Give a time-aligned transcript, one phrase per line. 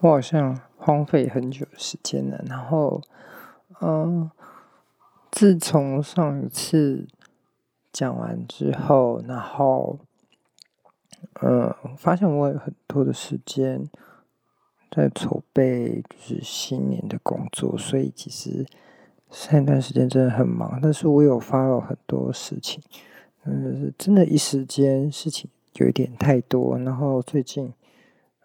[0.00, 2.40] 我好像荒废很久时间了。
[2.46, 3.02] 然后，
[3.80, 4.30] 嗯，
[5.30, 7.08] 自从上一次
[7.92, 9.98] 讲完之后，然后，
[11.42, 13.88] 嗯，发现我有很多的时间
[14.88, 18.64] 在筹备，就是新年的工作，所以其实
[19.30, 20.78] 上一段时间真的很忙。
[20.80, 22.80] 但是我有发了很多事情，
[23.42, 26.78] 嗯，真的，一时间事情有一点太多。
[26.78, 27.72] 然后最近。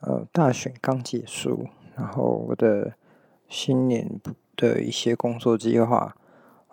[0.06, 1.66] 呃，大选刚结束，
[1.96, 2.96] 然后我的
[3.48, 4.20] 新年
[4.58, 6.14] 的一些工作计划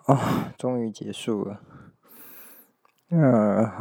[0.05, 1.61] 啊，终于结束了。
[3.07, 3.71] 呃，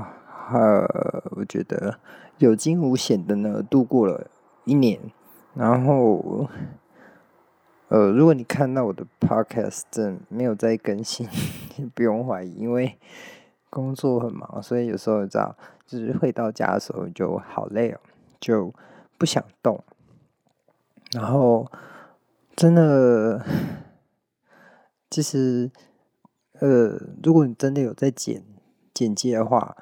[0.53, 1.99] 呃，我觉得
[2.39, 4.31] 有惊无险的呢，度过了
[4.65, 5.01] 一年。
[5.55, 6.49] 然后，
[7.89, 11.29] 呃，如果你看到我的 podcast 真没有在更新，
[11.93, 12.97] 不用怀疑，因为
[13.69, 17.99] 工作很忙，所以有时候你知道，就是回到家的时候就好累哦，
[18.39, 18.73] 就。
[19.21, 19.85] 不想动，
[21.13, 21.71] 然后
[22.57, 23.45] 真的，
[25.11, 25.71] 其实，
[26.55, 28.43] 呃，如果你真的有在剪
[28.95, 29.77] 剪接的话，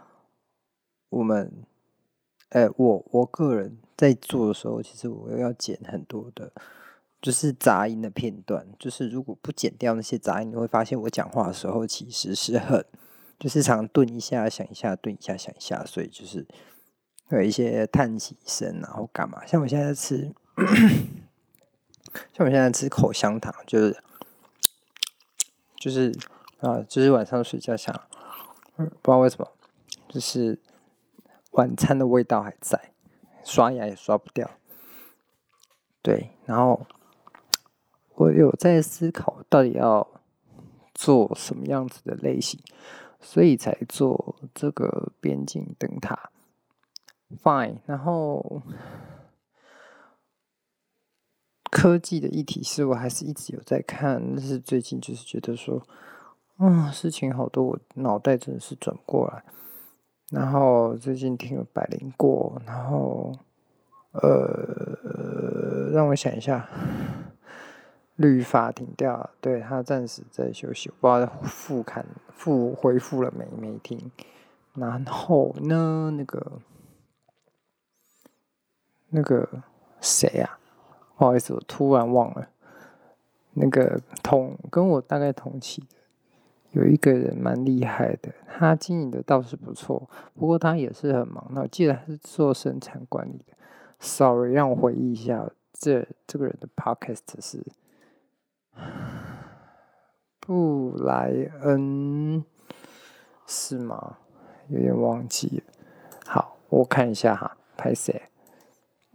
[1.11, 1.53] 我们，
[2.49, 6.51] 呃，我我个人在做的时候，其实我又要剪很多的，
[7.23, 8.67] 就是杂音的片段。
[8.77, 12.85] 就是如果不剪掉那些杂音，你会发现我讲话的时候其实是很，
[13.39, 16.45] 就是常顿一下，想一下，顿一下，想一下，所以就是。
[17.31, 19.45] 有一些叹气声，然后干嘛？
[19.45, 20.33] 像我现在吃，
[22.33, 24.03] 像我现在吃口香糖，就是，
[25.77, 26.11] 就是
[26.61, 27.95] 啊，就是晚上睡觉想，
[28.77, 29.53] 不知道为什么，
[30.09, 30.59] 就是
[31.51, 32.93] 晚餐的味道还在，
[33.45, 34.51] 刷牙也刷不掉。
[36.01, 36.87] 对，然后
[38.15, 40.09] 我有在思考，到底要
[40.95, 42.59] 做什么样子的类型，
[43.21, 46.31] 所以才做这个边境灯塔。
[47.37, 48.63] Fine，然后
[51.71, 55.83] 科技的议题是我还是一直有在看，但是最近就是觉得说，
[56.59, 59.45] 嗯，事情好多，我脑袋真的是转不过来。
[60.31, 63.31] 然后最近听了百灵过，然后
[64.13, 66.67] 呃，让我想一下，
[68.17, 74.11] 律法停掉，对，他暂时在休息，我不知道复刊复恢复了没没听。
[74.73, 76.61] 然后呢，那个。
[79.11, 79.49] 那个
[80.01, 80.59] 谁呀？
[81.17, 82.49] 不好意思，我突然忘了。
[83.55, 85.97] 那个同跟我大概同期的，
[86.71, 91.45] 有一个人蛮厉害的，他经营的倒是不错，不过他也是很忙。
[91.51, 93.55] 那我记得他是做生产管理的。
[93.99, 97.67] Sorry，让我回忆一下，这这个人的 Podcast 是
[100.39, 101.33] 布莱
[101.63, 102.45] 恩
[103.45, 104.19] 是吗？
[104.69, 105.73] 有点忘记了。
[106.27, 108.28] 好，我看一下哈，拍谁？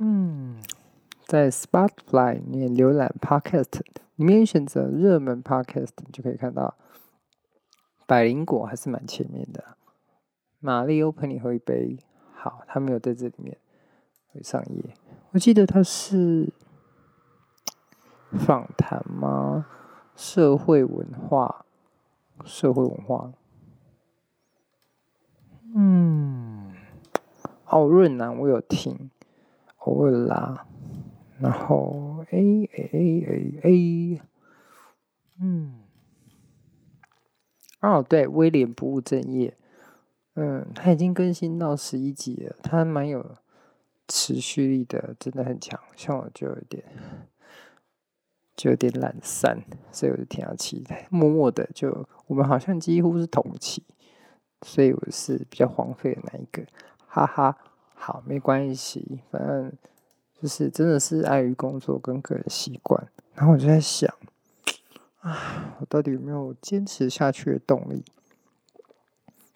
[0.06, 0.62] 嗯，
[1.26, 3.80] 在 Spotify 里面浏览 Podcast
[4.18, 6.76] 里面选择热门 Podcast，就可以看到
[8.06, 9.78] 百灵果还是蛮前面的。
[10.60, 11.98] 玛丽欧陪你喝一杯，
[12.34, 13.58] 好，他没有在这里面
[14.34, 14.94] 会上页。
[15.32, 16.52] 我记得他是
[18.32, 19.66] 访谈吗？
[20.18, 21.66] 社会文化，
[22.44, 23.32] 社会文化。
[25.74, 26.74] 嗯，
[27.66, 29.10] 奥润南我有听。
[29.86, 30.66] 偶尔啦，
[31.40, 34.22] 然后 A A A A A，
[35.42, 35.82] 嗯，
[37.82, 39.58] 哦对，威廉不务正业，
[40.36, 43.36] 嗯，他已经更新到十一集了，他蛮有
[44.08, 45.78] 持续力的，真的很强。
[45.98, 46.86] 像我就有点，
[48.56, 53.84] 就有点懒散，所以我就挺下期待，默默的就我们好像几乎是同期，
[54.62, 56.66] 所以我是比较荒废的那一个，
[57.06, 57.58] 哈哈。
[58.06, 59.72] 好，没关系，反正
[60.42, 64.14] 就是真的是碍于工作跟个人习惯，然后我就在想，
[65.22, 68.04] 啊，我到底有没有坚持下去的动力？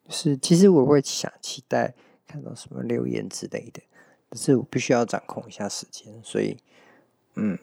[0.07, 1.93] 是其实我会想期待
[2.25, 3.81] 看到什么留言之类的，
[4.29, 6.57] 但是我必须要掌控一下时间，所以，
[7.35, 7.59] 嗯，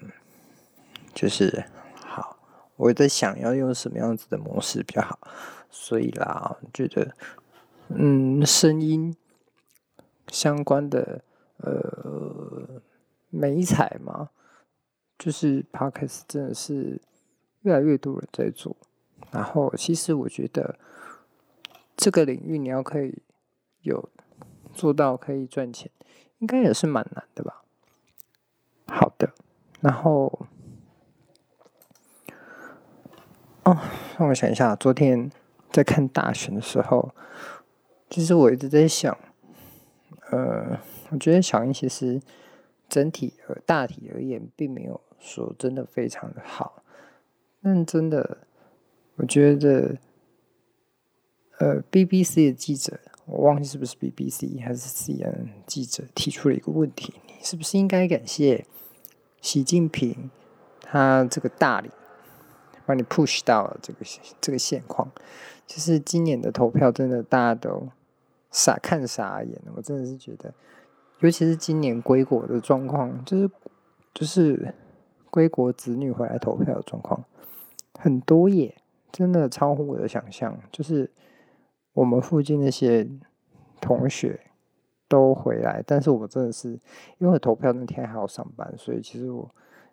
[1.15, 1.65] 就是
[1.95, 2.37] 好，
[2.77, 5.19] 我在想要用什么样子的模式比较好，
[5.71, 7.17] 所以啦，觉得，
[7.89, 9.17] 嗯，声音。
[10.29, 11.23] 相关的
[11.59, 12.83] 呃
[13.31, 14.31] 美彩嘛，
[15.19, 17.01] 就是 Podcast 真的是
[17.63, 18.77] 越来越多人在做。
[19.31, 20.79] 然后其实我觉得
[21.97, 23.23] 这个领域你要可以
[23.83, 24.09] 有
[24.73, 25.91] 做到可以赚钱，
[26.39, 27.63] 应该也是蛮难的吧。
[28.87, 29.33] 好的，
[29.81, 30.47] 然后
[33.65, 33.79] 哦，
[34.19, 35.31] 让我想一下，昨天
[35.71, 37.15] 在看大选的时候，
[38.11, 39.17] 其实我一直在想。
[40.35, 42.21] 呃，我觉得小英其实
[42.89, 46.83] 整体和大体而言，并没有说真的非常的好。
[47.63, 48.39] 但真的，
[49.15, 49.97] 我觉得，
[51.59, 58.67] 呃，BBC 的记者，我忘记是不是 BBC 还是 CNN 记者提出了一个问题：你是不是应该感谢
[59.41, 60.31] 习近平
[60.81, 61.91] 他这个大礼，
[62.85, 64.01] 把你 push 到了这个
[64.41, 65.11] 这个现况？
[65.67, 67.89] 其实今年的投票真的大家都
[68.55, 70.55] 傻看傻眼，我真的是觉得，
[71.19, 73.51] 尤其是今年归国的状况，就是
[74.15, 74.73] 就是
[75.29, 77.25] 归国子女回来投票的状况。
[77.99, 78.77] 很多耶，
[79.11, 80.57] 真的超乎我的想象。
[80.71, 81.11] 就是
[81.95, 83.05] 我们附近那些
[83.81, 84.39] 同学
[85.09, 86.79] 都回来，但是我真的是
[87.19, 89.51] 因为投票那天还要上班，所以其实我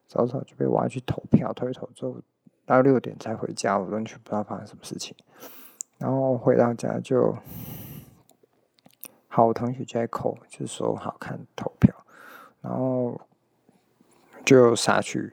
[0.08, 2.18] 早早就被挖去投票，投一投之后
[2.68, 5.16] 到六点才回家，我完全不知道发生什么事情。
[5.98, 7.36] 然后回到家就，
[9.34, 11.96] 好，我同学就在扣，就说好看投票，
[12.60, 13.22] 然后
[14.44, 15.32] 就杀去。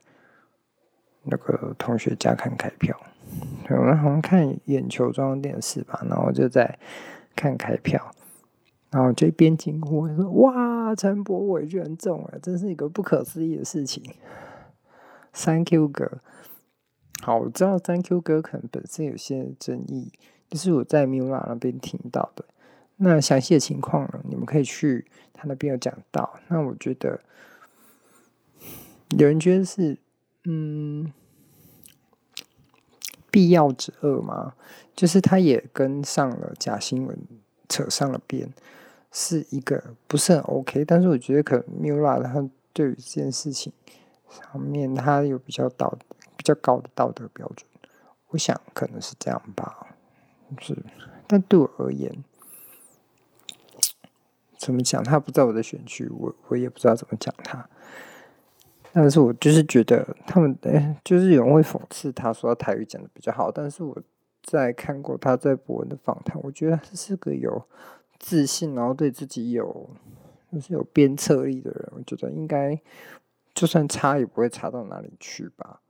[1.25, 2.97] 那个同学家看开票，
[3.69, 6.79] 我们好像看眼球装电视吧，然后就在
[7.35, 8.13] 看开票，
[8.91, 14.03] 然后这边经过说：“哇，陈柏伟居然中了，真是一个不可思议的事情。
[15.35, 16.23] ”Thank you 哥，
[17.21, 20.13] 好，我知道 Thank you 哥可能本身有些争议，
[20.49, 22.45] 就是我在 Mila 那边听到的。
[22.99, 26.39] 那详细的情况呢，你们可以去他那边有讲到。
[26.49, 27.21] 那我觉得
[29.17, 29.99] 有人觉得是。
[30.51, 31.13] 嗯，
[33.31, 34.55] 必要之恶嘛，
[34.97, 37.19] 就是他也跟上了假新闻，
[37.69, 38.51] 扯上了边，
[39.13, 40.87] 是一个不是很 OK。
[40.87, 43.71] 但是我觉得可能 Mula 他对于这件事情
[44.31, 45.99] 上面，他有比较道
[46.35, 47.69] 比较高的道德标准，
[48.29, 49.89] 我想可能是这样吧。
[50.61, 50.75] 是，
[51.27, 52.25] 但对我而言，
[54.59, 55.03] 怎么讲？
[55.03, 57.67] 他不在我的选区，我我也不知道怎么讲他。
[58.93, 63.53] 但是我就是觉得他们，哎，就是有人会讽刺他说他台语讲的比较好。
[63.53, 63.97] 但是我
[64.43, 67.63] 在看过他在博文的访谈，我觉得他是个有
[68.19, 69.89] 自信，然后对自己有
[70.51, 71.93] 就是有鞭策力的人。
[71.95, 72.81] 我觉得应该
[73.55, 75.81] 就算差也不会差到哪里去吧，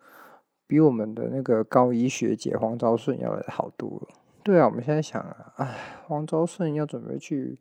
[0.67, 4.09] 比我们的那个高一学姐黄昭顺要来好多了。
[4.43, 7.57] 对啊，我们现在想啊，哎，黄昭顺要准备去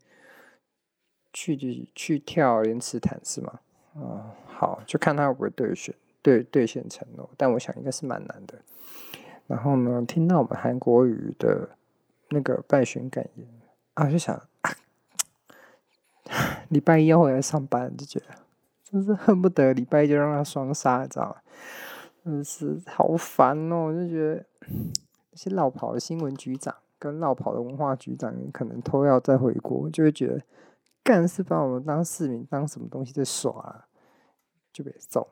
[1.37, 3.59] 去去跳连池潭是吗？
[3.93, 4.31] 啊、嗯。
[4.47, 5.93] 好，就看他会不会兑现
[6.23, 8.55] 兑兑现承诺，但我想应该是蛮难的。
[9.45, 11.69] 然后呢，听到我们韩国瑜的
[12.29, 13.47] 那个败选感言
[13.93, 14.41] 啊，就想，
[16.69, 18.25] 礼拜一要回来上班，就觉得
[18.83, 21.35] 就是恨不得礼拜一就让他双杀，你知道吗？
[22.25, 23.85] 真是好烦哦！
[23.85, 30.41] 我就觉得那些落跑的新闻局长跟落跑的文化局长，可能都要再回国，就会觉得
[31.07, 33.87] 干是把我们当市民当什么东西在耍啊。
[34.73, 35.27] 就被揍，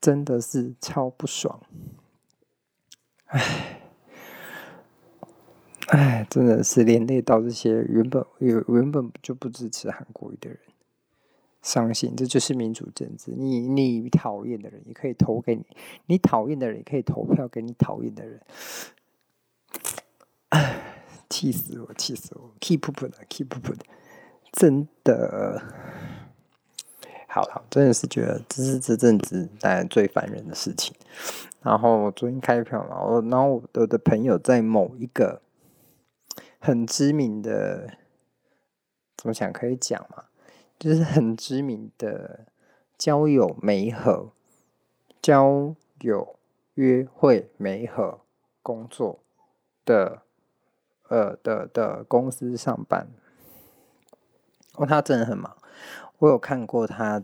[0.00, 1.60] 真的是超不爽。
[3.26, 3.80] 唉，
[5.86, 10.58] 唉，真的是连累到这些原本有原本就不支持韩国瑜的人，
[11.62, 12.16] 伤心。
[12.16, 15.64] 这就是民主政治，你你讨厌的人也可以投给你，
[16.06, 18.40] 你讨厌的人也可以投票给你讨厌的人。
[20.48, 23.84] 唉，气死我，气死我，keep up 的，keep up 的，
[24.52, 25.62] 真的。
[27.28, 30.92] 好了，真的是觉得这是这阵子当然最烦人的事情。
[31.62, 35.40] 然后我昨天开票嘛，我然后我的朋友在某一个
[36.58, 37.96] 很知名的，
[39.16, 40.24] 怎么讲可以讲嘛，
[40.76, 42.46] 就是很知名的
[42.98, 44.32] 交友媒合、
[45.22, 46.36] 交友
[46.74, 48.22] 约会媒合
[48.62, 49.20] 工作
[49.84, 50.22] 的
[51.08, 53.06] 呃的的公司上班。
[54.74, 55.56] 哦，他真的很忙。
[56.18, 57.22] 我有看过他，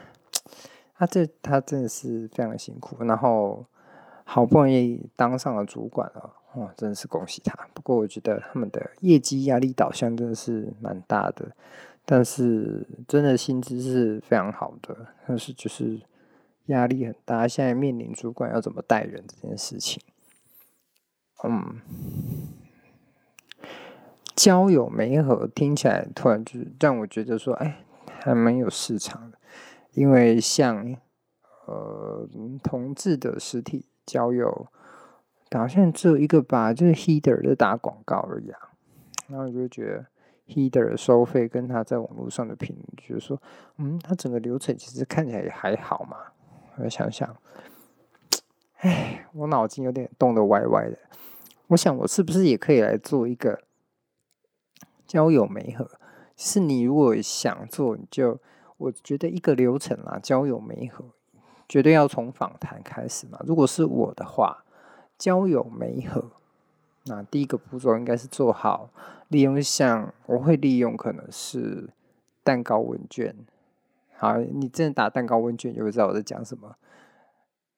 [0.94, 3.64] 他这他真的是非常辛苦，然后
[4.24, 7.68] 好不容易当上了主管了，哇，真的是恭喜他。
[7.72, 11.52] 不过我觉得他们的业绩压力导向真的是蛮大的，
[12.04, 14.94] 但是真的薪资是非常好的，
[15.26, 16.00] 但是就是
[16.66, 17.48] 压力很大。
[17.48, 20.02] 现在面临主管要怎么带人这件事情，
[21.44, 21.80] 嗯。
[24.38, 27.80] 交友媒合听起来突然就是让我觉得说，哎，
[28.20, 29.38] 还蛮有市场的。
[29.94, 30.96] 因为像
[31.66, 32.28] 呃
[32.62, 34.68] 同志的实体交友，
[35.50, 38.60] 好像只有一个吧，就是 Heater 在打广告而已啊。
[39.26, 40.06] 然后我就觉得
[40.46, 43.42] Heater 的收费跟他在网络上的评，就是说，
[43.78, 46.16] 嗯，他整个流程其实看起来也还好嘛。
[46.76, 47.36] 我想想，
[48.76, 50.96] 哎，我脑筋有点动得歪歪的。
[51.66, 53.58] 我想我是不是也可以来做一个？
[55.08, 55.90] 交友媒合，
[56.36, 58.38] 是你如果想做，你就
[58.76, 61.04] 我觉得一个流程啦，交友媒合
[61.66, 63.40] 绝对要从访谈开始嘛。
[63.44, 64.64] 如果是我的话，
[65.16, 66.30] 交友媒合，
[67.06, 68.90] 那第一个步骤应该是做好
[69.28, 71.88] 利用像我会利用可能是
[72.44, 73.34] 蛋糕问卷。
[74.16, 76.76] 好，你真的打蛋糕问卷，就会知道我在讲什么。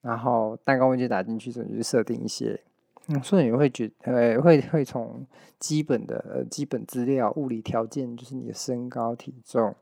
[0.01, 2.61] 然后蛋糕问卷打进去之后，就设定一些。
[3.07, 5.25] 嗯，所以你会觉呃会会从
[5.59, 9.75] 基本的呃基本资料、物理条件，就是你的身高、体重、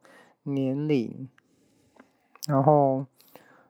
[0.44, 1.28] 年龄，
[2.48, 3.06] 然后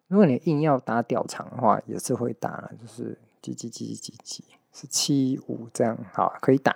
[0.07, 6.75] 如果你硬要打屌长的话，也是会打，就是几几几几几几是七五这样，好可以打。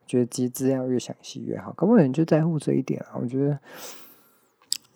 [0.00, 3.18] 我觉得这些资料越详细越好，可不可能就在乎这一点啊？
[3.20, 3.58] 我觉得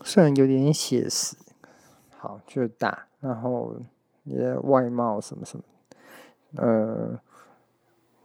[0.02, 1.36] 虽然有点写实，
[2.16, 3.74] 好就打，然后
[4.22, 5.64] 你的外貌什么什么。
[6.56, 7.20] 呃，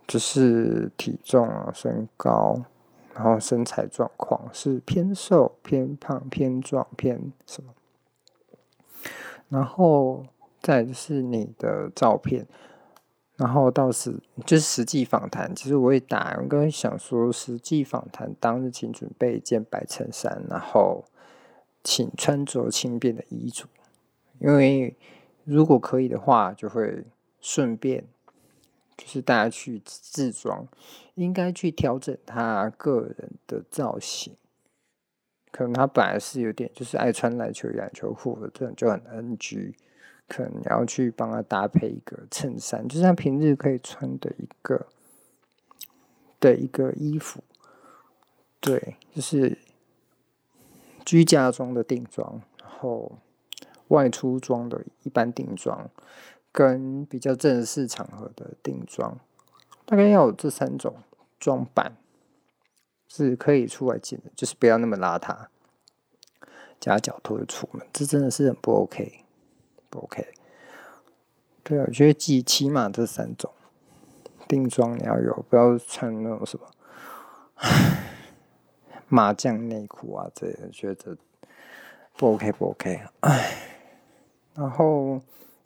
[0.07, 2.63] 就是体重啊、身高，
[3.13, 7.73] 然后身材状况是偏瘦、偏胖、偏壮、偏什么？
[9.49, 10.25] 然后
[10.61, 12.47] 再就是你的照片，
[13.35, 15.53] 然后到时就是实际访谈。
[15.53, 21.03] 其实我也打，我刚想说，实际访谈当日请准备一件白衬衫，然后
[21.83, 23.65] 请穿着轻便的衣着，
[24.39, 24.95] 因为
[25.43, 27.03] 如果可以的话，就会
[27.39, 28.05] 顺便。
[28.97, 30.67] 就是大家去自装，
[31.15, 34.35] 应该去调整他个人的造型。
[35.51, 39.75] 可能他本来是有点就是爱穿篮球、篮球裤的，这种就很 NG。
[40.27, 44.87] 可能你要去帮他搭配一个衬衫，就是他平日可以穿的一个
[46.39, 47.43] 的一个衣服。
[48.59, 49.57] 对，就是
[51.05, 53.19] 居家装的定妆，然后
[53.89, 55.89] 外出装的一般定妆。
[56.53, 59.19] 跟比较正式场合的定妆，
[59.87, 60.97] 大概要有这三种
[61.39, 61.97] 装扮
[63.07, 65.47] 是可以出来见的，就是不要那么邋遢，
[66.79, 69.25] 夹脚拖着出门，这真的是很不 OK，
[69.89, 70.27] 不 OK。
[71.63, 73.51] 对啊，我觉得记起码这三种
[74.47, 76.67] 定妆你要有，不要穿那种什么
[79.09, 81.17] 麻将内裤啊这些，觉得
[82.15, 83.01] 不 OK 不 OK。
[83.21, 83.57] 哎，
[84.53, 85.19] 然后。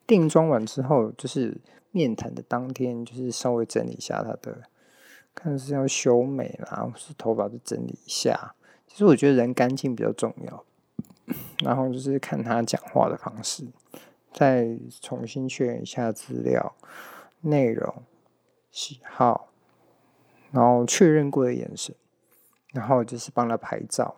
[0.07, 1.59] 定妆完之后，就是
[1.91, 4.63] 面谈的当天，就是稍微整理一下他的，
[5.35, 8.55] 看是要修眉啦，或是头发就整理一下。
[8.87, 10.63] 其实我觉得人干净比较重要。
[11.61, 13.67] 然后就是看他讲话的方式，
[14.31, 16.73] 再重新确认一下资料、
[17.41, 18.01] 内容、
[18.71, 19.49] 喜好，
[20.51, 21.93] 然后确认过的眼神，
[22.71, 24.15] 然后就是帮他拍照。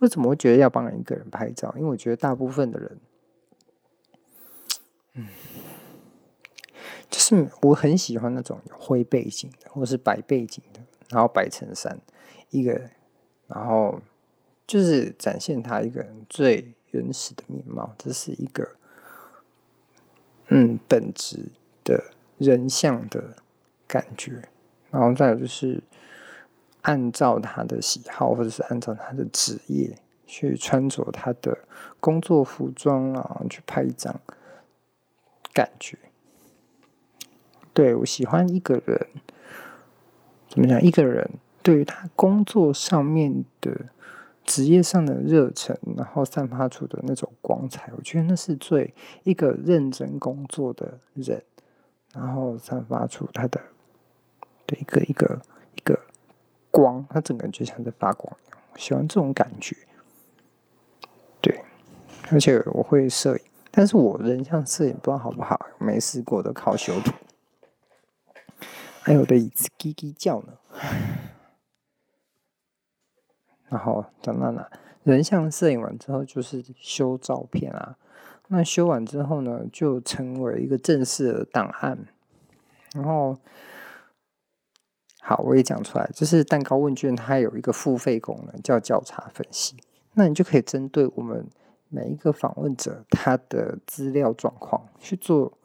[0.00, 1.72] 为什么会觉得要帮一个人拍照？
[1.76, 2.98] 因为我觉得大部分的人。
[7.10, 11.98] 就是我很喜欢那种有灰背景的，或是白背景的，然后白衬衫，
[12.50, 12.90] 一个，
[13.48, 14.00] 然后
[14.66, 18.76] 就是展现他一个人最原始的面貌，这是一个
[20.48, 21.46] 嗯本质
[21.82, 23.36] 的人像的
[23.88, 24.48] 感觉，
[24.90, 25.82] 然后再有就是
[26.82, 31.58] 按照他的喜好，或者是按照他的职业去穿着他的
[31.98, 34.20] 工作服装啊，去拍一张。
[35.52, 35.98] 感觉，
[37.72, 39.08] 对，我喜欢一个人，
[40.48, 40.80] 怎么讲？
[40.80, 41.28] 一个人
[41.62, 43.86] 对于他工作上面的
[44.44, 51.42] 职业上的热忱，然后散发出的那种光彩，我觉得那是最一个认真工作的人，
[52.12, 53.60] 然后散发出他的
[54.66, 55.42] 的一个一个
[55.76, 55.98] 一个
[56.70, 58.58] 光，他整个人就像在发光一样。
[58.72, 59.76] 我喜欢这种感觉，
[61.40, 61.60] 对，
[62.30, 63.42] 而且我会摄影。
[63.72, 67.12] 但是我人像摄影不知道好不好，没试过的靠修图。
[69.00, 70.52] 还有的椅子叽叽叫呢。
[73.68, 74.68] 然后在那哪，
[75.04, 77.96] 人像摄影完之后就是修照片啊。
[78.48, 81.96] 那修完之后呢，就成为一个正式的档案。
[82.92, 83.38] 然后，
[85.20, 89.76] 好，我也讲出来，就是蛋糕问卷它有一个付费功能，叫交叉分析。
[90.14, 91.48] 那你就可以针对我们。
[91.92, 95.58] 每一个访问者他的资料状况去做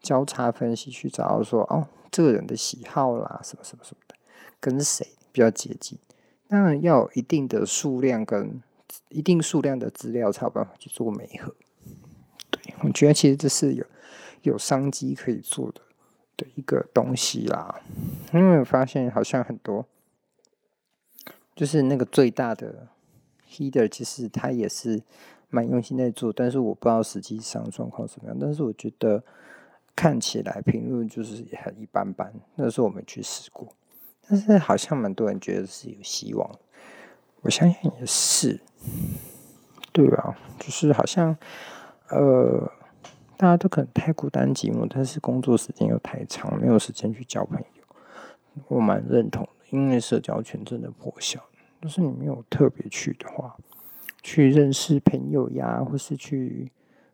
[0.00, 4.14] 交叉分析，去找到说哦，这个人的喜好啦，什么什么什么的，
[4.58, 5.98] 跟谁比较接近。
[6.48, 8.62] 当然要有一定的数量跟
[9.10, 11.54] 一定数量的资料才有办法去做媒合。
[12.50, 13.84] 对，我觉得其实这是有
[14.40, 15.82] 有商机可以做的
[16.38, 17.82] 的一个东西啦。
[18.32, 19.84] 因为我发现好像很多
[21.54, 22.88] 就是那个最大的
[23.46, 25.02] header，其实他也是。
[25.50, 28.36] 蛮用心在做，但是我不知道实际上状况怎么样。
[28.38, 29.22] 但是我觉得
[29.96, 32.32] 看起来评论就是很一般般。
[32.56, 33.68] 那时候我没去试过，
[34.28, 36.50] 但是好像蛮多人觉得是有希望。
[37.40, 38.60] 我相信也是，
[39.92, 41.36] 对啊，就是好像
[42.08, 42.70] 呃，
[43.36, 47.66] 大家都可能太孤单寂寞，但是工作时间又太长，没有时间去交朋友。
[48.66, 51.40] 我蛮认同的，因为社交圈真的破小。
[51.80, 53.56] 就是你没有特别去的话，
[54.22, 56.70] 去认识朋友呀，或是去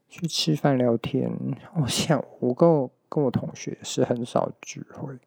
[0.08, 1.30] 去吃饭聊天。
[1.76, 5.18] 我想我跟我跟我同学是很少聚会，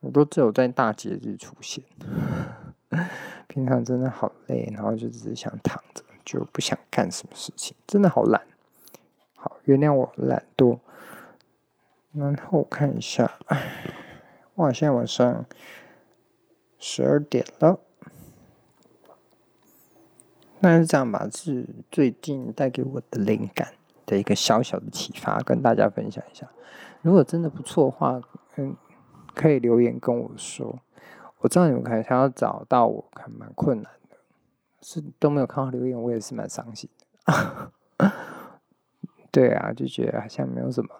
[0.00, 1.84] 我都只有在大节日出现。
[3.48, 8.42] 平常真的好累，然后就只是想躺着，就不想干什么事情，真的好懒。
[9.34, 10.78] 好，原谅我懒惰。
[12.12, 13.38] 然后看一下，
[14.54, 15.44] 哇，现在晚上
[16.78, 17.80] 十二点了。
[20.60, 23.74] 那是这样吧，是最近带给我的灵感
[24.04, 26.48] 的一个小小的启发，跟大家分享一下。
[27.02, 28.20] 如果真的不错的话，
[28.56, 28.76] 嗯，
[29.34, 30.80] 可以留言跟我说。
[31.38, 34.16] 我知道你们可能想要找到我，还蛮困难的，
[34.82, 37.72] 是都没有看到留言，我也是蛮伤心的。
[39.30, 40.90] 对啊，就觉得好像没有什么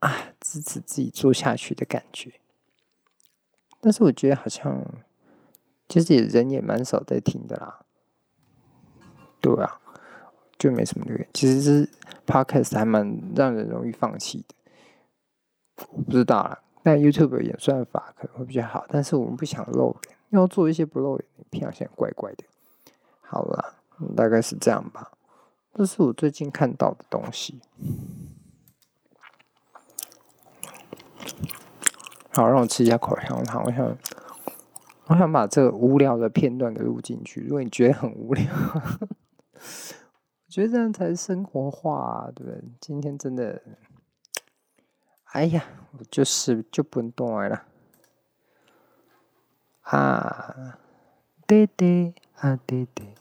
[0.00, 2.34] 啊支持自己做下去的感觉。
[3.80, 4.84] 但是我觉得好像
[5.88, 7.80] 其实也人也蛮少在听的啦。
[9.40, 9.80] 对啊，
[10.58, 11.28] 就没什么留言。
[11.32, 11.88] 其实是
[12.26, 14.54] Podcast 还蛮让人容易放弃的。
[15.92, 18.84] 我不知道啦，但 YouTube 演算法可能会比较好。
[18.88, 22.44] 但是我们不想露脸，要做一些不露脸的影片，好像怪怪的。
[23.22, 23.76] 好啦，
[24.14, 25.12] 大概是这样吧。
[25.72, 27.60] 这是我最近看到的东西。
[32.32, 33.62] 好，让我吃一下口香糖。
[33.64, 33.96] 我想，
[35.06, 37.40] 我想把这个无聊的片段给录进去。
[37.40, 38.44] 如果你觉得很无聊，
[40.50, 42.60] 觉得这样才是生活化啊，对不对？
[42.80, 43.62] 今天真的，
[45.26, 45.64] 哎呀，
[45.96, 47.64] 我就是就不能动了
[49.82, 50.76] 啊！
[51.46, 53.14] 对对啊，对对，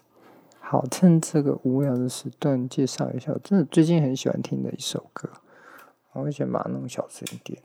[0.59, 5.29] 好，趁这个无聊的时段介绍一下，我真的最近很喜欢听的一首歌，
[6.13, 7.61] 我会先把它弄小声一点。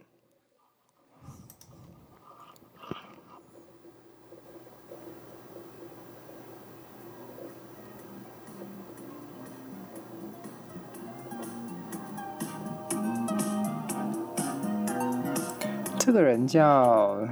[16.14, 17.26] 个人叫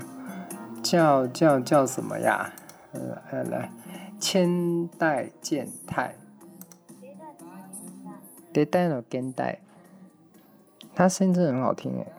[0.83, 2.53] 叫叫叫什么呀？
[2.91, 3.71] 呃，来来，
[4.19, 6.17] 千代健太。
[10.95, 12.13] 他声音真的很好听诶，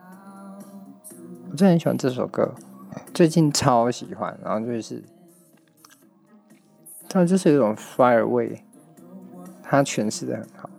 [1.52, 2.56] 我真的很喜欢这首歌，
[3.13, 4.36] 最近超喜欢。
[4.41, 5.04] 然后就是，
[7.10, 8.63] 他就是有一种 fire 味，
[9.62, 10.69] 他诠释的很好。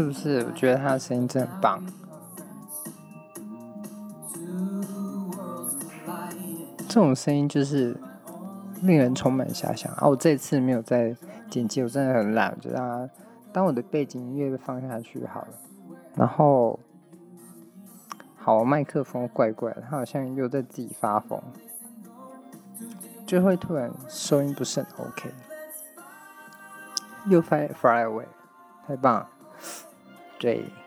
[0.00, 0.42] 是不是？
[0.46, 1.84] 我觉得他的声音真的很棒。
[6.88, 7.94] 这种声音就是
[8.80, 10.08] 令人充满遐想啊！
[10.08, 11.14] 我这次没有在
[11.50, 13.10] 剪辑，我真的很懒，就让它
[13.52, 15.48] 当我的背景音乐放下去好了。
[16.14, 16.80] 然后，
[18.38, 21.38] 好，麦克风怪怪的，他好像又在自己发疯，
[23.26, 25.30] 就会突然收音不是很 OK，
[27.26, 28.24] 又 fly fly away，
[28.86, 29.28] 太棒了。
[30.40, 30.79] 对。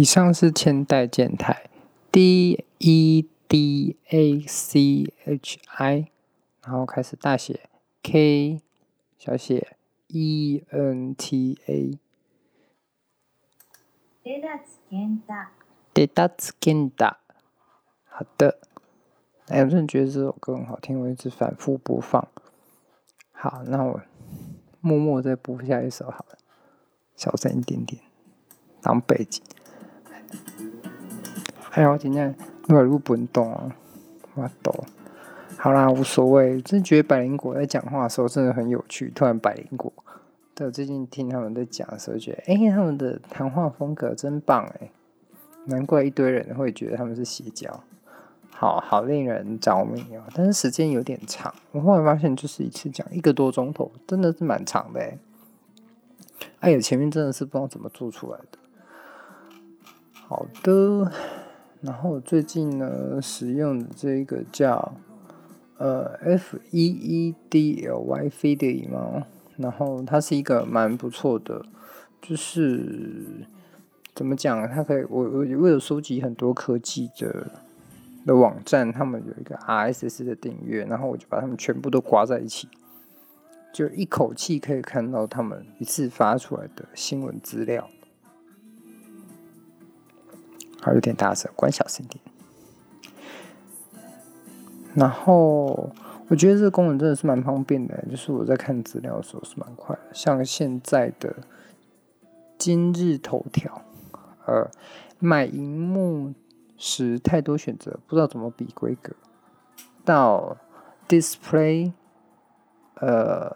[0.00, 1.68] 以上是千代健太
[2.10, 6.10] ，D E D A C H I，
[6.62, 7.68] 然后开始大写
[8.02, 8.62] K，
[9.18, 11.90] 小写 E N T A。
[14.22, 14.40] 出立
[14.88, 15.50] 健太。
[15.92, 17.18] 出立健太。
[18.06, 18.58] 好的。
[19.48, 22.26] 哎，我真的觉得这首歌很好听，我一直反复播放。
[23.32, 24.00] 好，那我
[24.80, 26.38] 默默再播下一首好了，
[27.14, 28.00] 小声一点点，
[28.80, 29.44] 当背景。
[31.72, 32.34] 还有今天
[32.66, 33.72] 录了录本动啊，
[34.34, 34.74] 我懂。
[35.56, 36.60] 好啦，无所谓。
[36.62, 39.12] 真觉得百灵果在讲话的时候真的很有趣。
[39.14, 39.92] 突然百灵果，
[40.52, 44.90] 对，最近听他们在讲的时候，觉得哎、他们的谈话风格真棒哎，
[45.66, 47.84] 难怪一堆人会觉得他们是邪教。
[48.50, 51.54] 好好令人着迷哦，但是时间有点长。
[51.70, 55.18] 我后来发现，就是一次讲一个多钟头，真的是蛮长的哎。
[56.58, 58.58] 哎呀，前面真的是不知道怎么做出来的。
[60.26, 61.10] 好的，
[61.80, 64.94] 然后我最近呢使用的这个叫
[65.78, 71.64] 呃 F E E D L Y Feedly 嘛，然后它是一个蛮不错的，
[72.20, 73.46] 就是
[74.14, 77.46] 怎么讲，它可以我我为了收集很多科技的。
[78.26, 82.68] 的网站，他们有一个 RSS 的订阅，然后我就把他们全部都挂在一起，
[83.72, 87.88] 就一口气可以看到他们一次发出来的新闻资料。
[90.80, 92.22] 还，有点大声，关小声点。
[94.94, 95.90] 然后
[96.28, 100.02] 我觉得这个功能真的是蛮方便的，就是我在看资料的时候是蛮快的。
[100.12, 101.36] 像现在的
[102.58, 103.82] 今日头条，
[104.46, 104.70] 呃，
[105.18, 106.32] 买荧幕。
[106.82, 109.12] 是太多选择，不知道怎么比规格。
[110.02, 110.56] 到
[111.06, 111.92] display，
[112.94, 113.54] 呃，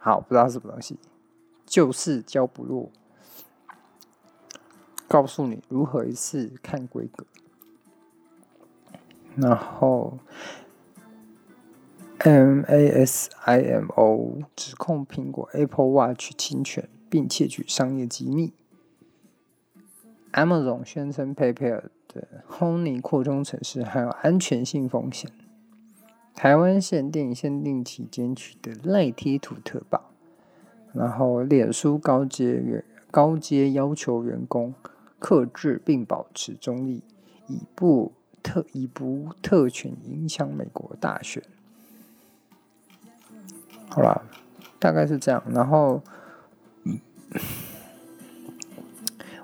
[0.00, 0.98] 好，不知道什么东西，
[1.64, 2.90] 就是教不落，
[5.08, 7.24] 告诉你如何一次看规格。
[9.36, 10.18] 然后
[12.20, 13.14] MASIMO
[14.56, 18.52] 指控苹果 Apple Watch 侵权并窃取商业机密。
[20.32, 25.30] Amazon 宣称 PayPal 的 Honey 扩充程式还有安全性风险。
[26.34, 30.10] 台湾限定限定期间取得赖贴图特报，
[30.92, 34.74] 然后脸书高阶员高阶要求员工
[35.18, 37.02] 克制并保持中立，
[37.46, 41.42] 以不特以不特权影响美国大选。
[43.88, 44.22] 好啦，
[44.78, 46.02] 大概是这样，然后。
[46.84, 47.00] 嗯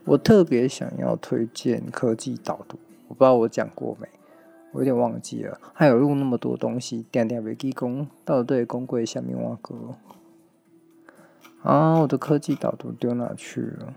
[0.04, 4.08] 我特别想要推荐科技导读，我不知道我讲过没，
[4.72, 5.60] 我有点忘记了。
[5.72, 9.94] 还有录那么多东西，点点没记功，到底公柜下面挖哥
[11.62, 12.00] 啊！
[12.00, 13.94] 我的科技导读丢哪去了？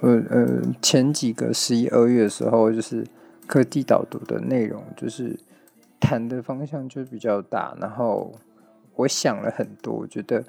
[0.00, 3.06] 呃呃，前几个十一二月的时候，就是
[3.46, 5.38] 科技导读的内容，就是
[6.00, 8.32] 谈的方向就比较大，然后
[8.96, 10.42] 我想了很多，我觉得，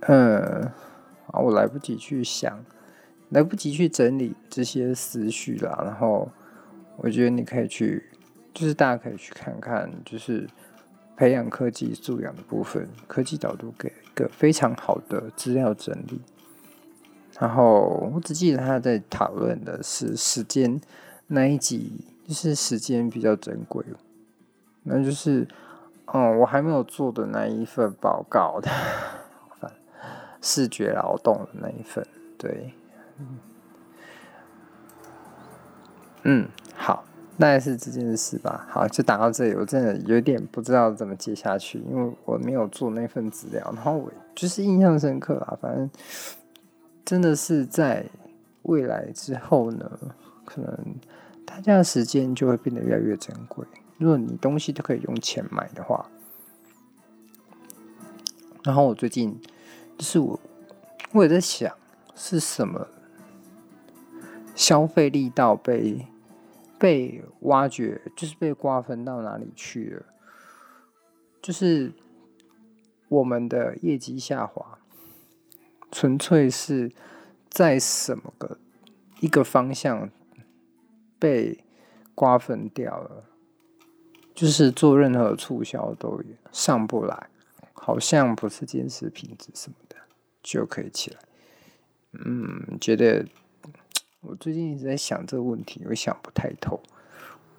[0.00, 0.70] 嗯、
[1.26, 2.64] 啊，我来不及去想，
[3.30, 5.82] 来不及去整理这些思绪啦。
[5.84, 6.30] 然后，
[6.98, 8.04] 我觉得你可以去，
[8.52, 10.48] 就是大家可以去看看，就是
[11.16, 16.20] 培养科技素养的部分，科技导读给一个非常好的资料整理。
[17.40, 20.80] 然后，我只记得他在讨论的是时间
[21.26, 23.84] 那一集，就是时间比较珍贵，
[24.84, 25.46] 那就是，
[26.12, 28.70] 嗯，我还没有做的那一份报告的。
[29.58, 29.72] 反
[30.40, 32.06] 视觉劳动的那一份，
[32.38, 32.72] 对，
[36.22, 37.04] 嗯，好，
[37.38, 38.66] 大概是这件事吧。
[38.70, 45.58] 好，就打到这里，我真的有点不知道怎么接下去，因为我没有做那份资料，然后我就是印象深刻啊。
[45.60, 45.90] 反正
[47.04, 48.06] 真的是在
[48.62, 49.98] 未来之后呢，
[50.44, 50.96] 可能
[51.44, 53.66] 大家的时间就会变得越来越珍贵。
[53.98, 56.10] 如果你东西都可以用钱买的话，
[58.62, 59.40] 然后我最近。
[59.96, 60.40] 就是我，
[61.12, 61.72] 我也在想，
[62.16, 62.88] 是什么
[64.56, 66.08] 消费力道被
[66.80, 70.06] 被挖掘，就是被瓜分到哪里去了？
[71.40, 71.92] 就是
[73.08, 74.80] 我们的业绩下滑，
[75.94, 76.90] 纯粹是
[77.48, 78.58] 在什么个
[79.20, 80.10] 一个方向
[81.20, 81.64] 被
[82.16, 83.24] 瓜分掉了？
[84.34, 87.28] 就是做任何促销都上不来。
[87.72, 89.96] 好像不是坚持品质什么的
[90.42, 91.18] 就可以起来。
[92.12, 93.26] 嗯，觉得
[94.22, 96.80] 我最近一直在想这个问题，我想不太透。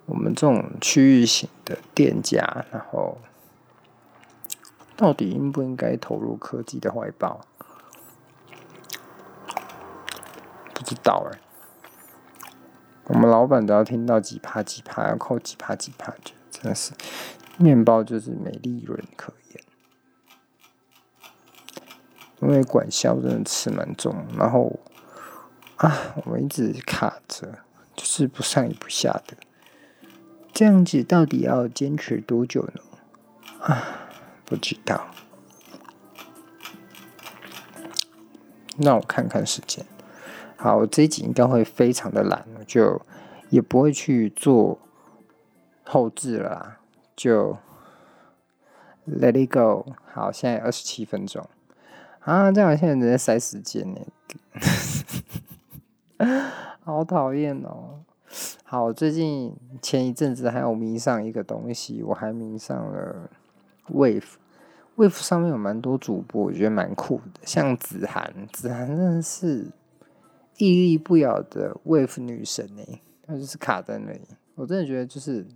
[0.06, 3.18] 我们这种区域型的店家，然后
[4.96, 7.46] 到底应不应该投入科技的怀抱？
[10.76, 11.38] 不知道哎。
[13.04, 16.92] 我们老板都要听到几趴几趴，要扣几趴几趴，就真的是
[17.56, 19.64] 面包就是没利润可言。
[22.42, 24.78] 因为管销真的吃蛮重，然后
[25.76, 27.60] 啊，我一直卡着，
[27.94, 29.36] 就是不上也不下的。
[30.52, 32.82] 这样子到底要坚持多久呢？
[33.60, 34.08] 啊，
[34.44, 35.06] 不知道。
[38.78, 39.86] 那我看看时间。
[40.58, 43.00] 好，我这一集应该会非常的懒，就
[43.50, 44.78] 也不会去做
[45.84, 46.78] 后置了啦，
[47.14, 47.56] 就
[49.06, 49.84] let it go。
[50.12, 51.46] 好，现在二十七分钟
[52.20, 54.00] 啊，这样现在在塞时间呢，
[56.82, 58.00] 好讨厌哦。
[58.64, 63.30] 好，最近前一阵子还有迷上一个东西，我还迷上了
[63.92, 69.66] Wave，Wave 上面有蛮多主播，我觉得蛮酷的，像子涵，子涵真的是。
[70.58, 72.82] 屹立不摇的 Wave 女神呢、
[73.26, 74.20] 她就是卡在那里。
[74.54, 75.46] 我真的觉得就是，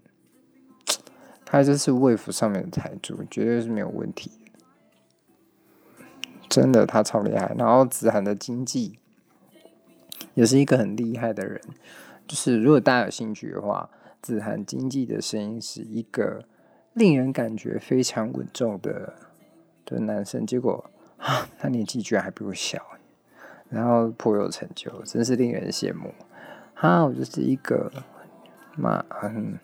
[1.45, 4.31] 她就是 Wave 上面的台柱，绝对是没有问题。
[6.49, 7.55] 真的，她超厉害。
[7.57, 8.99] 然后子涵的经济
[10.35, 11.61] 也是一个很厉害的人。
[12.27, 13.89] 就是如果大家有兴趣的话，
[14.21, 16.45] 子涵经济的声音是一个
[16.93, 19.15] 令人感觉非常稳重的
[19.85, 20.45] 的男生。
[20.45, 22.85] 结果啊，他年纪居然还比我小。
[23.71, 26.13] 然后颇有成就，真是令人羡慕。
[26.75, 27.91] 哈，我就是一个
[28.77, 29.59] 妈，嗯，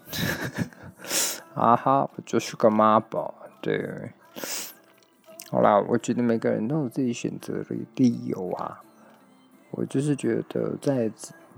[1.54, 3.34] 啊哈，我就是个妈宝。
[3.60, 4.12] 对，
[5.50, 8.80] 好啦，我觉得每个人都有自己选择的理由啊。
[9.72, 11.08] 我就是觉得在，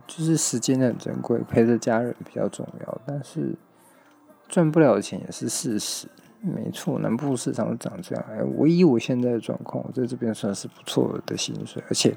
[0.07, 3.01] 就是时间很珍贵，陪着家人比较重要。
[3.05, 3.55] 但是
[4.49, 6.09] 赚不了钱也是事实，
[6.41, 8.25] 没错，南部市场长这样。
[8.31, 12.17] 哎，唯一我现在的状况，我在这边算是不错的薪水，而且。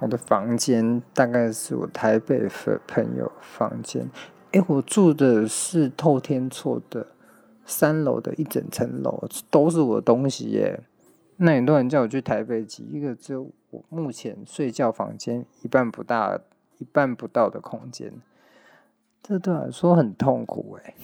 [0.00, 2.48] 我的房间大概是我台北的
[2.86, 4.10] 朋友房间，
[4.52, 7.06] 诶，我住的是透天厝的
[7.66, 10.82] 三楼的一整层楼，都是我的东西耶。
[11.36, 16.40] 那很多人叫我去台北挤，一个只有我目前睡觉房间一半不大、
[16.78, 18.12] 一半不到的空间，
[19.22, 20.94] 这对我来说很痛苦诶，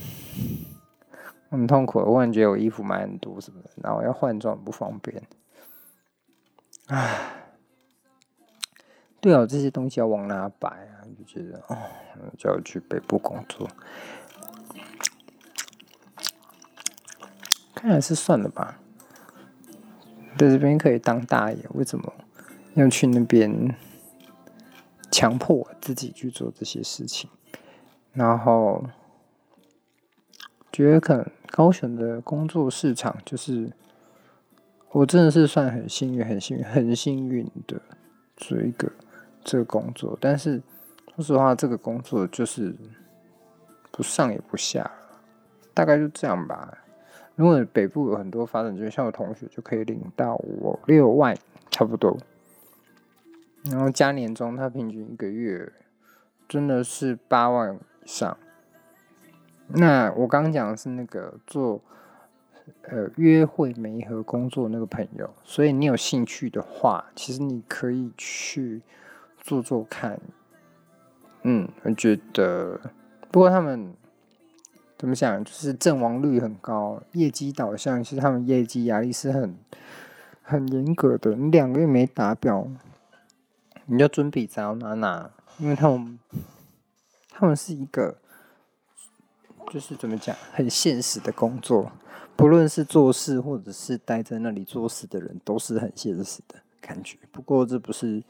[1.51, 1.99] 很痛苦。
[1.99, 5.23] 我感觉我衣服买很多什么的，然后要换装不方便，
[6.87, 7.43] 唉。
[9.27, 11.03] 对啊，这些东西要往哪摆啊？
[11.19, 11.77] 就觉得哦，
[12.39, 13.69] 就要去北部工作。
[17.75, 18.79] 看来是算了吧，
[20.39, 22.12] 在这边可以当大爷，为什么
[22.75, 23.75] 要去那边
[25.11, 27.29] 强迫我自己去做这些事情？
[28.12, 28.87] 然后
[30.71, 33.73] 觉得可能高雄的工作市场，就是
[34.93, 37.83] 我真的是算很幸运、很幸运、很幸运的
[38.37, 38.93] 做一个。
[39.49, 40.61] 这个工作，但是
[41.15, 42.75] 说实话，这个工作就是
[43.93, 44.91] 不上也不下，
[45.73, 46.77] 大概就这样吧。
[47.37, 51.39] 如果北部有很多发展，就像我同学就可以领到我六万
[51.71, 52.19] 差不多，
[53.71, 55.73] 然后加年终，他平均一个月
[56.49, 58.37] 真的是八万以上。
[59.69, 61.81] 那我刚刚讲的是那个做
[62.83, 68.83] 呃约会媒合工作那个朋友，所以你有兴趣的话，其实你可以去。
[69.47, 70.21] 做做看，
[71.43, 72.81] 嗯，我觉得，
[73.31, 73.95] 不过他们
[74.99, 79.57] 怎么讲，就是阵亡率很高，业绩导向，其实他们业绩压力是很
[80.43, 81.37] 很严格的。
[81.37, 82.67] 你两个月没达标，
[83.85, 86.19] 你就准备找哪哪，因为他们
[87.31, 88.17] 他们是一个，
[89.71, 91.93] 就是怎么讲，很现实的工作，
[92.35, 97.17] 不论是做事或者是待在那里做事的人，都是很现实的感觉。
[97.31, 98.25] 不过这不是。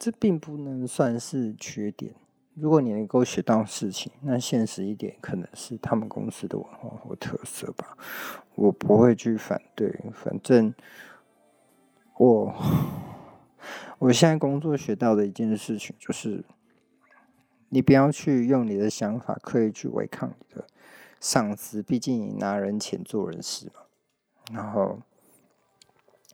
[0.00, 2.14] 这并不能算是缺点。
[2.54, 7.98] 如果你能够学到事情，那现实一点，可能是他们公司的文化或特色吧。
[8.54, 10.72] 我不会去反对，反正
[12.16, 12.54] 我
[13.98, 16.42] 我现在工作学到的一件事情就是，
[17.68, 20.66] 你不要去用你的想法刻意去违抗你的
[21.20, 23.82] 上司，毕竟你拿人钱做人事嘛。
[24.54, 24.98] 然后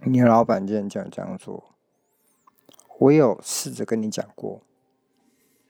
[0.04, 1.72] 你老板既然这样这样做。
[2.98, 4.60] 我有试着跟你讲过，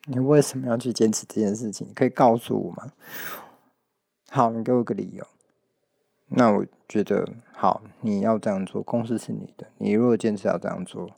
[0.05, 1.89] 你为什么要去坚持这件事情？
[1.89, 2.93] 你可以告诉我吗？
[4.31, 5.27] 好，你给我个理由。
[6.29, 9.67] 那我觉得好，你要这样做，公司是你的。
[9.79, 11.11] 你如果坚持要这样做，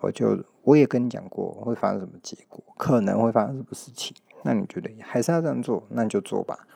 [0.00, 4.16] 我就我也跟你讲过会发生什么结果，可能会发生什么事情。
[4.42, 6.66] 那你觉得还是要这样做，那你就做吧。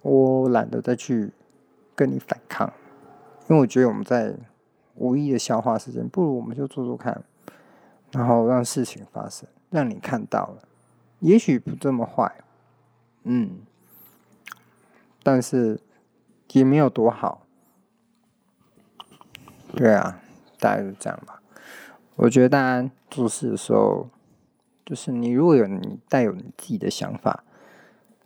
[0.00, 1.32] 我懒得再去
[1.94, 2.72] 跟你反抗，
[3.48, 4.34] 因为我觉得我们在
[4.96, 7.24] 无意的消化时间，不如我们就做做看。
[8.12, 10.68] 然后让事情发生，让你看到了，
[11.20, 12.44] 也许不这么坏，
[13.24, 13.60] 嗯，
[15.22, 15.80] 但是
[16.52, 17.46] 也没有多好，
[19.74, 20.20] 对啊，
[20.58, 21.42] 大概就这样吧。
[22.16, 24.08] 我觉得大家做事的时候，
[24.84, 27.42] 就是你如果有你带有你自己的想法，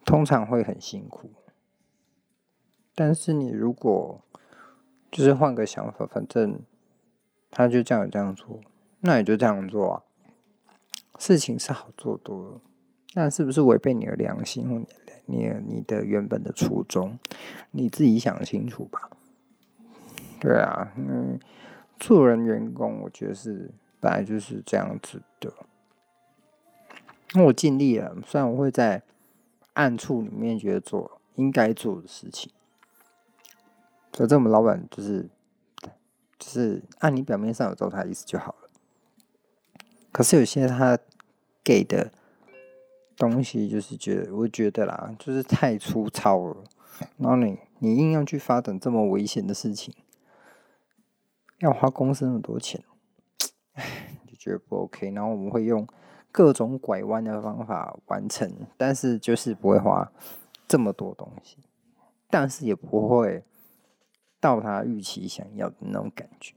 [0.05, 1.31] 通常会很辛苦。
[2.97, 4.21] 但是你如果
[5.13, 6.59] 就是换个想法，反正
[7.51, 8.61] 他就这样这样做。
[9.01, 10.03] 那你就这样做啊，
[11.19, 12.61] 事情是好做多了，
[13.15, 14.87] 那是不是违背你的良心或你
[15.27, 17.19] 你你的原本的初衷？
[17.71, 19.11] 你自己想清楚吧。
[20.41, 21.39] 对啊，嗯，
[21.99, 25.53] 做人员工，我觉得是本来就是这样子的。
[27.33, 29.03] 那我尽力了，虽然我会在
[29.73, 32.51] 暗处里面觉得做应该做的事情，
[34.13, 35.29] 反正我们老板就是
[36.39, 38.66] 就是按你表面上有做他的意思就好了。
[40.17, 40.99] 可是有些他
[41.63, 42.11] 给的
[43.19, 46.65] 东西，就是觉得，我觉得啦，就是太粗糙了。
[47.19, 49.93] 然后你你硬要去发展这么危险的事情，
[51.59, 52.83] 要花公司那么多钱，
[53.77, 55.11] 唉，就觉得不 OK。
[55.11, 55.87] 然后我们会用
[56.33, 60.11] 各种拐弯的方法完成，但是就是不会花
[60.67, 61.59] 这么多东西，
[62.31, 63.45] 但是也不会
[64.41, 66.55] 到他预期想要的那种感觉，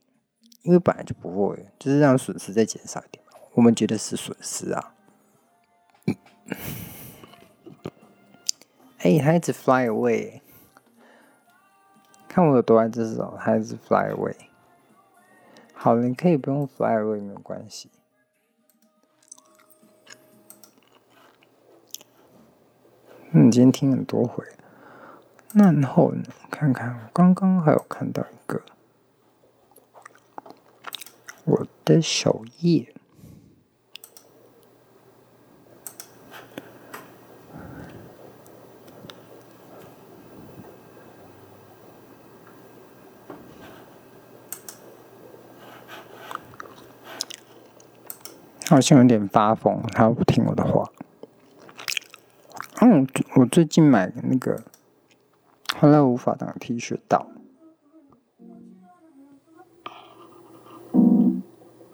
[0.63, 3.21] 因为本来就不会，就是让损失再减少一点。
[3.59, 4.95] 我们觉得是损失啊！
[8.99, 10.39] 哎、欸，他一直 fly away，
[12.29, 14.33] 看我有多爱这首，他一直 fly away。
[15.73, 17.91] 好了，你可以不用 fly away，没有关系。
[23.31, 24.45] 你今天听很多回，
[25.51, 26.23] 那然后呢？
[26.49, 28.61] 看看，刚刚还有看到一个
[31.43, 32.95] 我的首页。
[48.69, 50.91] 好像有点发疯，他不听我的话。
[52.81, 54.61] 嗯，我最近买的那个
[55.75, 57.25] 后来无法当 T 恤到。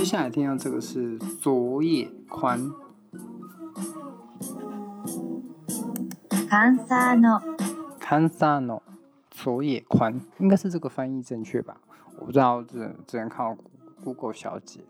[0.00, 2.72] 接下来听到这个是佐野宽。
[6.48, 7.38] 関西の
[8.00, 8.80] 関西の
[9.28, 11.82] 佐野宽，应该是这个翻译正确吧？
[12.18, 13.54] 我不知道，只只能靠
[14.02, 14.80] Google 小姐。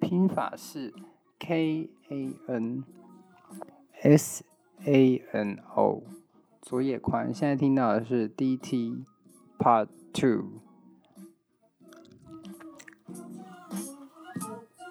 [0.00, 0.92] 拼法是
[1.38, 2.82] K A N
[4.00, 4.44] S
[4.84, 6.02] A N O，
[6.60, 7.32] 佐野宽。
[7.32, 9.04] 现在听到的是 D T
[9.56, 10.61] Part Two。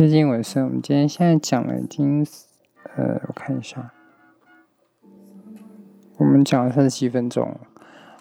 [0.00, 2.26] 接近尾声，我们今天现在讲了已经，
[2.96, 3.92] 呃，我看一下，
[6.16, 7.54] 我们讲了三十七分钟，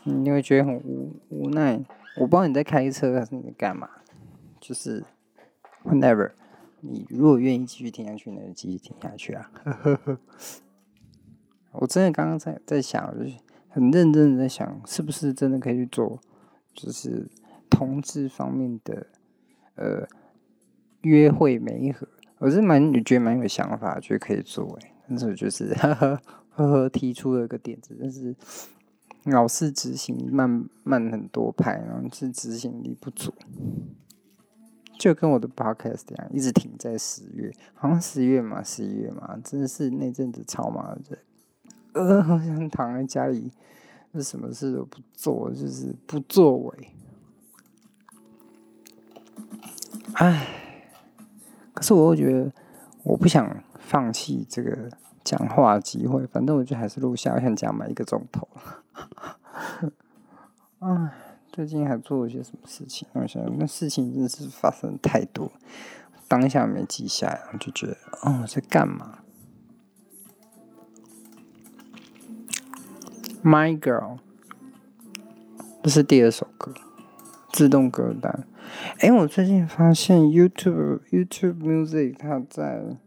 [0.03, 1.81] 你会觉得很无无奈。
[2.17, 3.89] 我不知道你在开车还是你在干嘛，
[4.59, 5.05] 就是
[5.85, 6.31] whenever，
[6.81, 9.49] 你如果愿意继续听下去，那就继续听下去啊。
[11.71, 13.37] 我真的刚刚在在想，就是
[13.69, 16.19] 很认真的在想，是不是真的可以去做，
[16.73, 17.29] 就是
[17.69, 19.07] 同志方面的，
[19.75, 20.05] 呃。
[21.01, 22.07] 约会媒合，
[22.39, 24.91] 我是蛮觉得蛮有想法，觉得可以做诶。
[25.07, 26.21] 但是我就是 呵呵
[26.51, 28.35] 呵呵提出了一个点子，但是
[29.23, 33.33] 老是执行慢慢很多拍，然后是执行力不足，
[34.97, 41.17] 就跟我的 podcast 一样，一直停在十月，好像十月嘛，十一月嘛，真的是那阵子超忙的，
[41.93, 43.51] 呃，好像躺在家里，
[44.13, 46.89] 就什么事都不做，就是不作为，
[50.13, 50.65] 唉。
[51.79, 52.51] 可是我又觉得，
[53.03, 54.89] 我不想放弃这个
[55.23, 58.45] 讲话机会，反正我就还是录下，我想讲满一个钟头。
[60.79, 61.13] 唉，
[61.53, 63.07] 最近还做了些什么事情？
[63.13, 65.49] 我想那事情真的是发生太多，
[66.27, 69.19] 当下没记下来，我就觉得，哦，在干嘛
[73.41, 74.17] ？My Girl，
[75.81, 76.73] 这是第二首歌，
[77.53, 78.45] 自动歌单。
[78.99, 82.97] 哎、我最近发现 YouTube YouTube Music 它在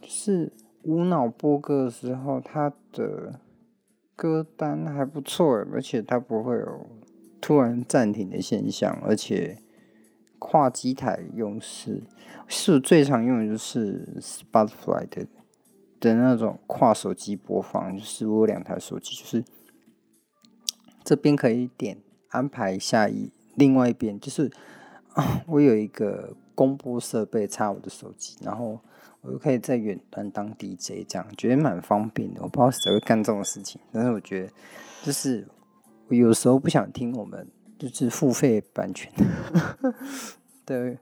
[0.00, 0.52] 就是
[0.82, 3.40] 无脑播歌的时候，它的
[4.14, 6.86] 歌单还不错，而且它不会有
[7.40, 9.58] 突然暂停的现象，而且
[10.38, 12.02] 跨机台用是
[12.48, 15.26] 是我最常用的就是 Spotify 的
[16.00, 19.44] 的那种跨手机播放，就是我有两台手机，就是
[21.04, 21.98] 这边可以点
[22.30, 23.30] 安排下一。
[23.56, 24.50] 另外一边就是，
[25.46, 28.78] 我有一个公播设备插我的手机，然后
[29.20, 32.40] 我就可以在远端当 DJ，这样觉得蛮方便的。
[32.42, 34.52] 我不知道谁会干这种事情，但是我觉得
[35.02, 35.46] 就是
[36.08, 37.46] 我有时候不想听我们
[37.78, 39.12] 就是付费版权
[40.64, 40.96] 的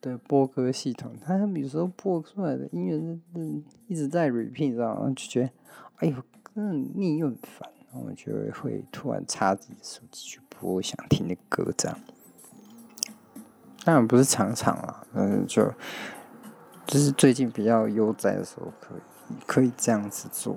[0.00, 5.50] 的播歌系统，他有时候播出来的音乐是一直在 repeat，然后就觉得
[5.96, 6.16] 哎呦，
[6.54, 8.32] 很腻又很烦，然后我就
[8.62, 10.40] 会突然插自己的手机去。
[10.60, 11.98] 我想听的歌，这样
[13.84, 15.72] 当然不是常常啦，嗯，就
[16.86, 19.00] 就是最近比较悠哉的时候，可以
[19.46, 20.56] 可以这样子做。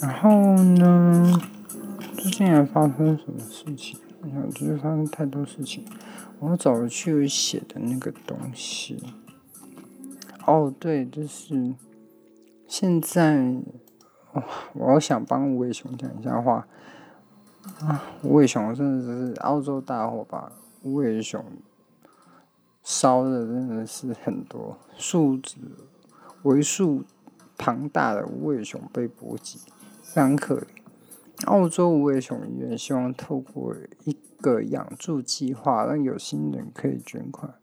[0.00, 1.40] 然后呢，
[2.16, 3.98] 最近还发生什么事情？
[4.20, 5.84] 我想就是发生太多事情，
[6.40, 9.02] 我早去写的那个东西。
[10.44, 11.74] 哦，对，就是
[12.66, 13.54] 现在，
[14.74, 16.66] 我想帮吴伟雄讲一下话
[17.80, 18.02] 啊！
[18.22, 20.50] 吴伟雄真的是澳洲大火把
[20.82, 21.44] 吴伟雄
[22.82, 25.56] 烧的真的是很多，数字
[26.42, 27.04] 为数
[27.56, 29.60] 庞大的吴伟雄被波及，
[30.02, 30.66] 非常可怜。
[31.46, 33.74] 澳洲无尾熊医院希望透过
[34.04, 37.54] 一个养助计划，让有心人可以捐款，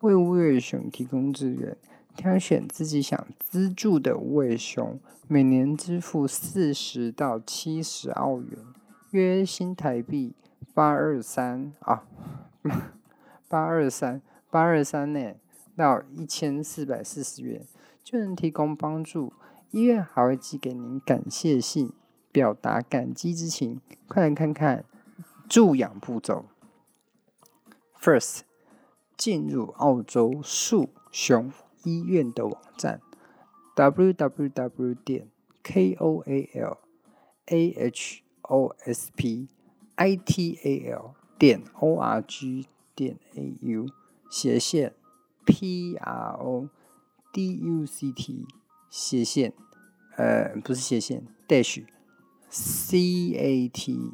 [0.00, 1.76] 为无尾熊提供资源，
[2.16, 4.98] 挑选自己想资助的无尾熊，
[5.28, 8.58] 每年支付四十到七十澳元，
[9.12, 10.34] 约新台币
[10.74, 12.04] 八二三啊，
[13.48, 14.20] 八二三
[14.50, 15.38] 八二三内
[15.76, 17.64] 到一千四百四十元，
[18.02, 19.32] 就能提供帮助。
[19.70, 21.92] 医院还会寄给您感谢信。
[22.32, 24.84] 表达感激之情，快来看看
[25.48, 26.46] 助养步骤。
[28.00, 28.40] First，
[29.16, 31.52] 进入澳洲树熊
[31.84, 33.00] 医院的网站
[33.76, 34.94] ，w w w.
[34.94, 35.28] 点
[35.62, 36.78] k o a l
[37.46, 39.48] a h o s p
[39.96, 42.66] i t a l 点 o r g
[42.96, 43.88] 点 au
[44.30, 44.94] 斜线
[45.44, 46.70] product
[48.90, 49.52] 斜线
[50.16, 51.84] 呃不是斜线 dash。
[52.54, 54.12] C A T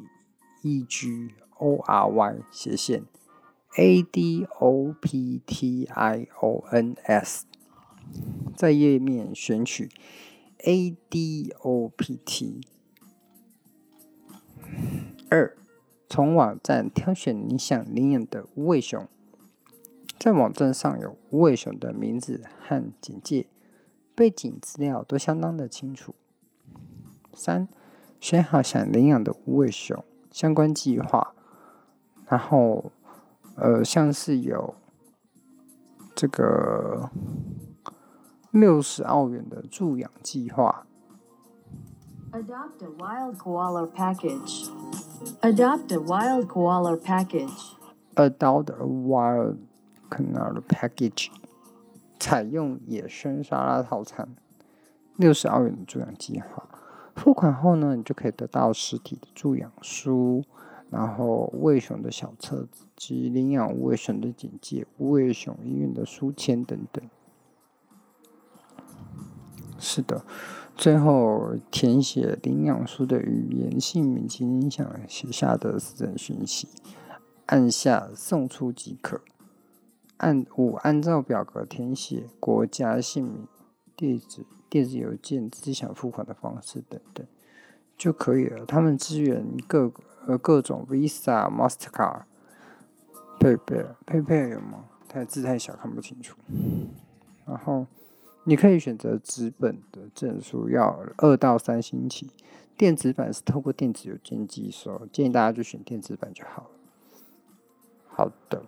[0.61, 3.03] E G O R Y 斜线
[3.77, 7.45] A D O P T I O N S，
[8.55, 9.89] 在页面选取
[10.59, 12.61] A D O P T。
[15.29, 15.57] 二，
[16.07, 19.05] 从网站挑选你想领养的无尾熊，
[20.17, 23.47] 在网站上有无尾熊的名字和简介，
[24.15, 26.15] 背景资料都相当的清楚。
[27.33, 27.67] 三。
[28.19, 31.33] 选好想领养的无尾熊相关计划，
[32.27, 32.91] 然后，
[33.55, 34.75] 呃，像是有
[36.13, 37.09] 这个
[38.51, 40.85] 六十澳元的助养计划。
[42.31, 44.69] Adopt a wild koala package.
[45.41, 47.73] Adopt a wild koala package.
[48.15, 49.57] Adopt a wild
[50.09, 51.29] koala package.
[52.19, 54.35] 采用野生沙拉套餐，
[55.15, 56.67] 六十澳元的助养计划。
[57.19, 60.45] 付款后呢，你就可以得到实体的助养书，
[60.89, 67.03] 然后喂熊的小册子及领养无尾熊的简介、无尾熊医院的书签等等。
[69.77, 70.23] 是的。
[70.77, 76.69] 最后填写领养书的语言、姓名及你想写下的私人讯息，
[77.47, 79.19] 按下送出即可。
[80.15, 83.45] 按五，按照表格填写国家、姓名、
[83.97, 87.25] 地址、电子邮件、自己想付款的方式等等
[87.97, 88.65] 就可以了。
[88.65, 89.91] 他们支援各
[90.27, 92.23] 呃各种 Visa、Mastercard、
[93.39, 94.85] PayPal、PayPal 有吗？
[95.07, 96.37] 它的字太小看不清楚。
[97.45, 97.87] 然后。
[98.45, 102.31] 你可以选择纸本的证书，要二到三星期。
[102.75, 106.71] 电子版是透过电子邮件寄收，建议大家就选电子版就好。
[108.07, 108.63] 好的，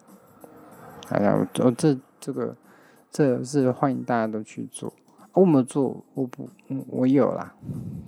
[1.10, 2.56] 哎呀，我这这个
[3.10, 4.94] 这是欢迎大家都去做。
[5.34, 6.50] 我没有做，我不，
[6.88, 7.56] 我有啦，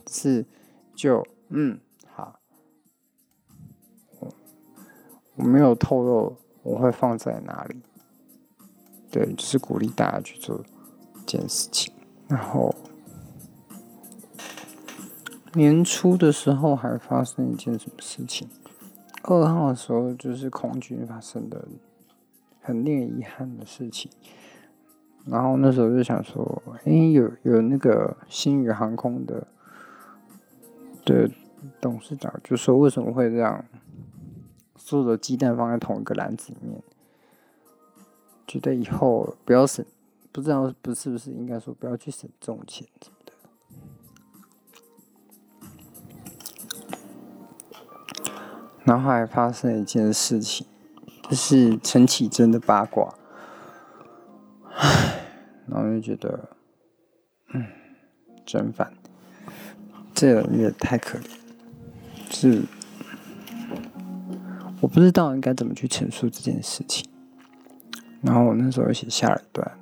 [0.07, 0.45] 是
[0.95, 1.79] 就嗯
[2.11, 2.39] 好，
[4.19, 4.33] 我
[5.35, 7.81] 我没有透露我会放在哪里。
[9.11, 10.63] 对，就是鼓励大家去做这。
[11.25, 11.93] 件事情，
[12.27, 12.75] 然后
[15.53, 18.49] 年初的时候还发生一件什么事情？
[19.23, 21.65] 二号的时候就是空军发生的
[22.61, 24.11] 很令人遗憾的事情，
[25.25, 29.47] 然后那时候就想说，哎，有有那个星宇航空的
[31.05, 31.29] 的
[31.79, 33.65] 董事长就说，为什么会这样？
[34.75, 36.83] 所有的鸡蛋放在同一个篮子里面，
[38.45, 39.85] 觉得以后不要省。
[40.31, 42.87] 不知道不是不是应该说不要去省这种钱，
[48.83, 50.65] 然后还发生了一件事情，
[51.29, 53.13] 就是陈綺贞的八卦，
[54.73, 55.12] 唉，
[55.67, 56.49] 然后就觉得，
[57.53, 57.65] 嗯，
[58.45, 58.91] 真烦，
[60.13, 61.29] 这人也太可怜，
[62.29, 62.63] 是，
[64.81, 67.09] 我不知道应该怎么去陈述这件事情，
[68.21, 69.79] 然后我那时候写下了一段。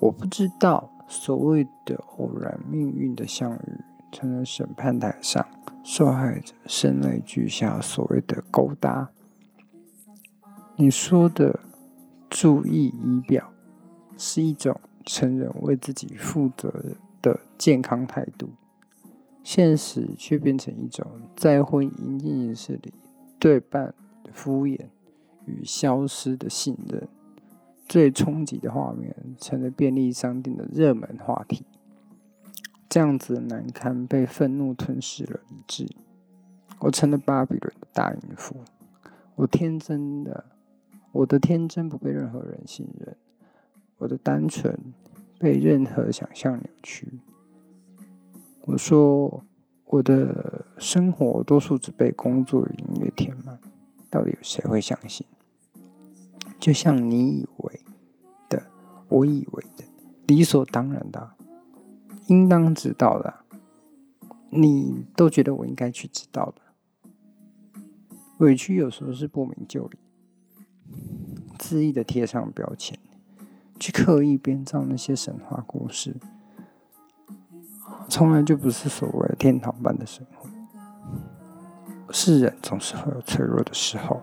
[0.00, 3.80] 我不知道所谓的偶然命运的相遇，
[4.12, 5.46] 成了审判台上
[5.82, 9.10] 受害者声泪俱下所谓的勾搭。
[10.76, 11.60] 你说的
[12.28, 13.50] 注意仪表，
[14.18, 18.50] 是一种成人为自己负责的健康态度，
[19.42, 22.92] 现实却变成一种在婚姻仪式里
[23.38, 23.94] 对半
[24.32, 24.88] 敷衍
[25.46, 27.08] 与消失的信任。
[27.86, 31.66] 最冲击的画面成了便利商店的热门话题。
[32.88, 35.86] 这样子的难堪被愤怒吞噬了理智。
[36.80, 38.56] 我成了巴比伦的大淫妇。
[39.34, 40.46] 我天真的，
[41.12, 43.14] 我的天真不被任何人信任。
[44.04, 44.78] 我的单纯
[45.38, 47.08] 被任何想象扭曲。
[48.66, 49.42] 我说
[49.86, 53.58] 我的生活多数只被工作与音乐填满。
[54.10, 55.26] 到底有谁会相信？
[56.60, 57.80] 就像你以为
[58.50, 58.62] 的，
[59.08, 59.84] 我以为的，
[60.26, 61.32] 理所当然的，
[62.26, 63.34] 应当知道的，
[64.50, 66.60] 你都觉得我应该去知道的。
[68.38, 69.98] 委屈有时候是不明就里，
[71.58, 72.98] 恣意的贴上标签，
[73.78, 76.16] 去刻意编造那些神话故事，
[78.08, 80.48] 从来就不是所谓天堂般的生活。
[82.10, 84.20] 世人总是会有脆弱的时候。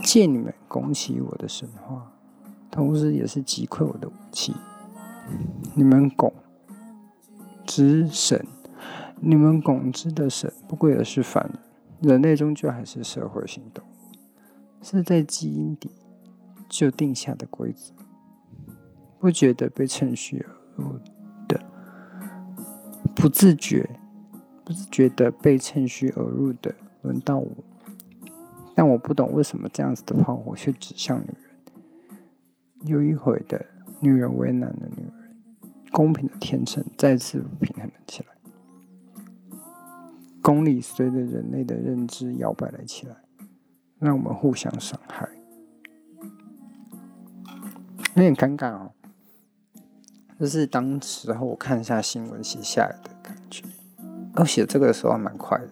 [0.00, 2.12] 借你们拱起我的神话，
[2.70, 4.54] 同时也是击溃我的武器。
[5.74, 6.32] 你们拱
[7.66, 8.46] 之神，
[9.16, 12.12] 你们拱之的神，不过也是凡人。
[12.12, 13.84] 人类终究还是社会行动，
[14.80, 15.90] 是在基因底
[16.68, 17.92] 就定下的规则。
[19.20, 20.98] 不觉得被趁虚而入
[21.48, 21.60] 的，
[23.14, 23.88] 不自觉，
[24.64, 27.50] 不自觉的被趁虚而入的，轮到我。
[28.74, 31.36] 但我不懂为什么这样子的炮火却指向女人。
[32.84, 33.66] 又一回的
[34.00, 35.36] 女人为难了女人，
[35.90, 38.28] 公平的天秤再次不平衡了起来。
[40.40, 43.16] 公理随着人类的认知摇摆了起来，
[43.98, 45.28] 让我们互相伤害，
[48.14, 48.92] 有点尴尬哦。
[50.38, 53.64] 这是当时候我看一下新闻写下来的感觉。
[54.36, 55.70] 我写这个的时候还蛮快的，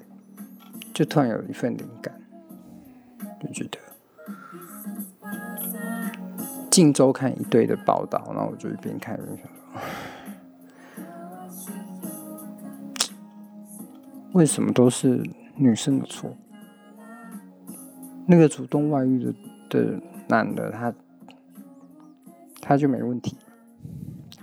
[0.92, 2.12] 就突然有一份灵感。
[3.38, 3.78] 就觉得
[6.68, 11.04] 近周看一堆的报道，然后我就一边看一边想说，
[14.32, 15.22] 为什么都是
[15.54, 16.34] 女生的错？
[18.26, 19.34] 那个主动外遇的
[19.70, 20.92] 的男的，他
[22.60, 23.36] 他就没问题，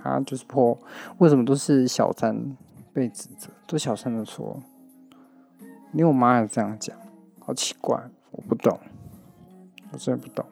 [0.04, 0.78] 他就是破，
[1.20, 2.58] 为什么都是小三
[2.92, 4.62] 被指责，都小三的错？
[5.94, 6.98] 连我妈也这样讲，
[7.40, 7.98] 好奇怪，
[8.32, 8.78] 我不懂，
[9.92, 10.46] 我真的不懂。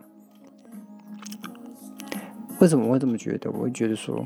[2.59, 3.51] 为什么会这么觉得？
[3.51, 4.23] 我会觉得说，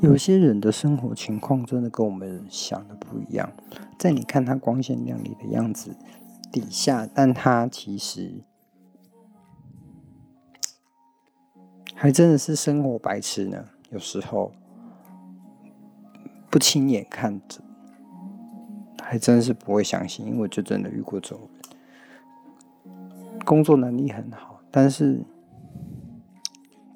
[0.00, 3.50] 有些人的生活情况真的跟我们想的不一样。
[3.96, 5.96] 在你看他光鲜亮丽的样子
[6.52, 8.42] 底下，但他其实
[12.00, 13.64] 还真的是生活白痴呢。
[13.90, 14.52] 有时候
[16.48, 17.60] 不亲眼看着，
[19.02, 21.40] 还真是不会相信，因为就真的遇过这种
[22.84, 25.20] 人，工作能力很好，但是。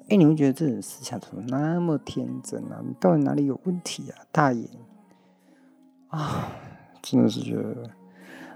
[0.09, 2.81] 哎，你会觉得这种思想怎么那么天真啊？
[2.85, 4.19] 你到底哪里有问题啊？
[4.31, 4.67] 大爷
[6.09, 6.49] 啊，
[7.01, 7.89] 真的是觉得，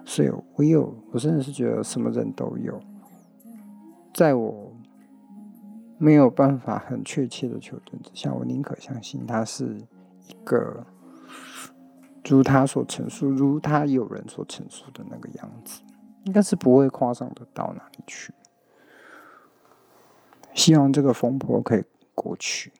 [0.05, 2.79] 所以我有，我真的是觉得什么人都有，
[4.13, 4.66] 在我
[5.97, 9.77] 没有办法很确切的求证之下，我宁可相信他是
[10.27, 10.85] 一个
[12.25, 15.81] 如他所陈述，如他有人所陈述的那个样子，
[16.25, 18.33] 应该是不会夸张的到哪里去。
[20.53, 21.83] 希望这个风波可以
[22.13, 22.71] 过去。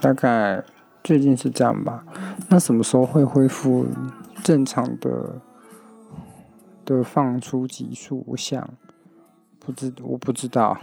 [0.00, 0.64] 大概
[1.04, 2.04] 最近是这样吧。
[2.48, 3.86] 那什么时候会恢复
[4.42, 5.40] 正常的
[6.84, 8.24] 的放出集数？
[8.26, 8.68] 我想，
[9.60, 10.76] 不知我不知道。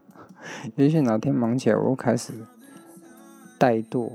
[0.76, 2.34] 也许哪天忙起来，我又开始
[3.58, 4.12] 怠惰。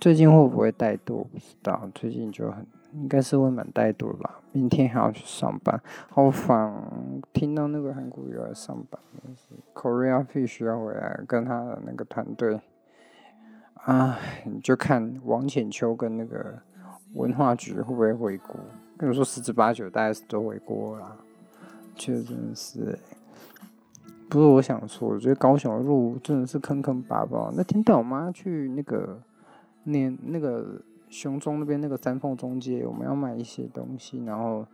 [0.00, 1.24] 最近会不会怠惰？
[1.24, 1.90] 不知道。
[1.92, 4.40] 最近就很应该是会蛮怠惰吧。
[4.52, 6.72] 明天还要去上班，好烦。
[7.32, 9.00] 听到那个韩国又要上班
[9.74, 12.60] ，Korea Fish 要回来跟他的那个团队。
[13.74, 16.60] 啊，你就看王浅秋跟那个
[17.16, 18.54] 文化局会不会回国？
[18.96, 21.16] 跟你说十之八九，大概是都回国了。
[21.96, 22.98] 确实真是，
[24.28, 27.50] 不是我想说，我觉得高雄的路真的是坑坑巴巴。
[27.56, 29.20] 那天带我妈去那个。
[29.88, 34.66] 那那个雄中那边那个三凤中街，我们要买一些东西，然后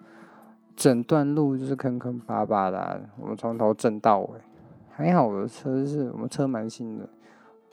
[0.75, 4.41] 整段路就是坑坑巴巴的，我们从头震到尾。
[4.89, 7.07] 还好我的车是我们车蛮新的，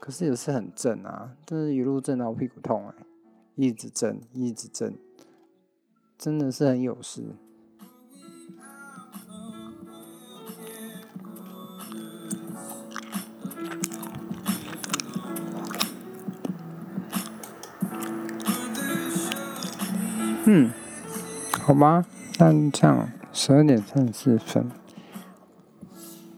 [0.02, 2.94] 可是也是很震啊，真是一路震到屁股痛哎，
[3.62, 4.96] 一直震一直震，
[6.18, 7.36] 真的是很有事。
[20.46, 20.72] 嗯，
[21.60, 22.06] 好吧，
[22.40, 24.72] 那这样十二点三十四分。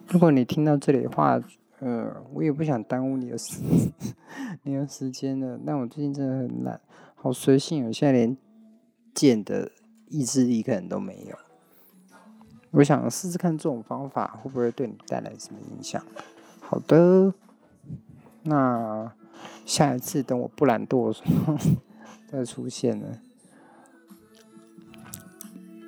[0.07, 1.39] 如果你听到这里的话，
[1.77, 3.61] 呃，我也不想耽误你的时，
[4.63, 5.59] 你的时间了。
[5.63, 6.81] 但我最近真的很懒，
[7.23, 8.35] 好随性，我现在连
[9.13, 9.71] 剑的
[10.07, 11.37] 意志力可能都没有。
[12.71, 16.03] 我想试试看这种方法会不会对你带来什么影响。
[16.61, 17.31] 好的，
[18.41, 19.13] 那
[19.67, 21.55] 下一次等我不懒惰的时候
[22.27, 23.19] 再出现呢。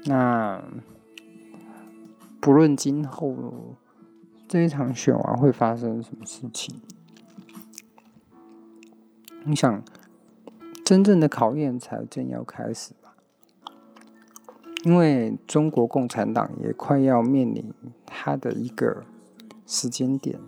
[0.05, 0.63] 那
[2.39, 3.75] 不论今后
[4.47, 6.79] 这一场选完会发生什么事情，
[9.45, 9.83] 你想，
[10.83, 13.15] 真正的考验才正要开始吧？
[14.83, 17.73] 因为中国共产党也快要面临
[18.05, 19.03] 他的一个
[19.65, 20.39] 时间点，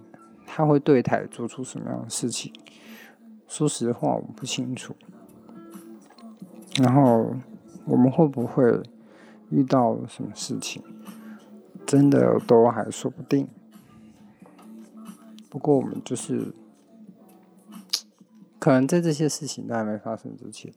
[0.45, 2.53] 他会对台做出什么样的事情？
[3.47, 4.95] 说实话，我不清楚。
[6.81, 7.35] 然后
[7.85, 8.81] 我们会不会？
[9.51, 10.81] 遇到什么事情，
[11.85, 13.47] 真的都还说不定。
[15.51, 16.51] 不过我们就是，
[18.65, 20.73] 可能在这些事情都还没发生之前，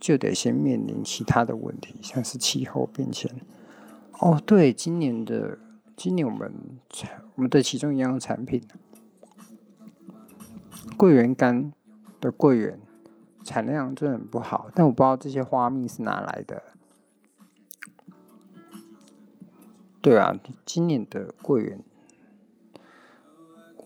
[0.00, 3.30] 就得先面临其他的问题，像是气候变迁。
[4.18, 5.56] 哦，对，今年的
[5.96, 6.52] 今年我们
[6.90, 8.60] 产我们的其中一样产品，
[10.96, 11.72] 桂圆干
[12.20, 12.80] 的桂圆
[13.44, 16.64] 产量真的很不好，但我不知道这些花蜜是哪来的。
[20.00, 20.36] 对啊，
[20.66, 21.80] 今年的桂圆，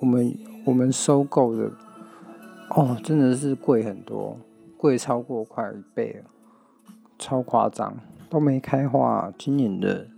[0.01, 0.35] 我们
[0.65, 1.73] 我们收购的
[2.75, 4.39] 哦，真的是贵很多，
[4.79, 6.31] 贵超过快一倍了，
[7.19, 7.95] 超夸张，
[8.31, 9.31] 都没开花。
[9.39, 10.09] 今年的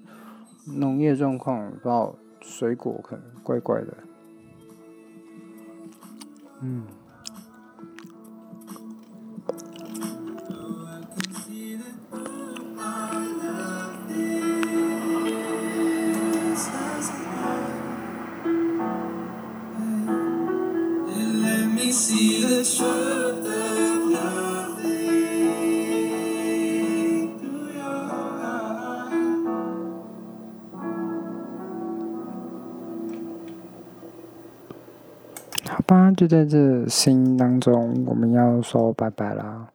[0.76, 3.96] 农业状况，不知道水果可能怪怪的，
[6.60, 6.84] 嗯，
[36.14, 39.70] 就在这声音当中，我们要说拜拜啦。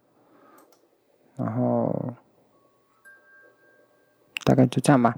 [1.35, 2.13] 然后
[4.43, 5.15] 大概就这样吧。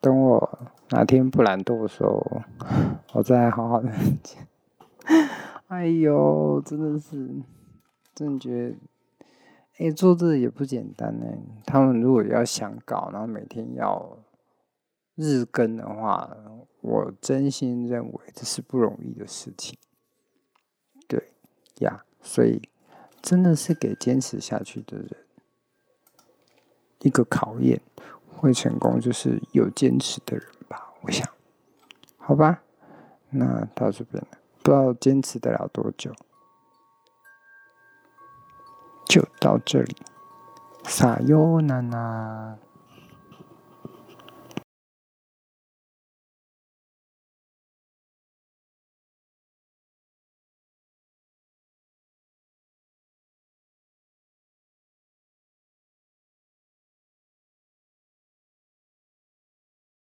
[0.00, 0.58] 等我
[0.90, 2.42] 哪天不懒惰的时候，
[3.12, 3.90] 我再好好的。
[5.66, 7.42] 哎呦，真的是，
[8.14, 8.76] 真的觉得，
[9.78, 11.26] 哎、做这也不简单呢。
[11.66, 14.18] 他们如果要想搞，然后每天要
[15.16, 16.30] 日更的话，
[16.80, 19.78] 我真心认为这是不容易的事情。
[21.80, 22.68] 呀，所以
[23.20, 25.10] 真的是给坚持下去的人
[27.00, 27.80] 一个考验。
[28.40, 31.28] 会成功就是有坚持的人吧，我想，
[32.16, 32.62] 好吧，
[33.30, 36.14] 那到这边了，不知道坚持得了多久，
[39.08, 39.96] 就到这里，
[40.84, 42.56] 撒哟娜娜。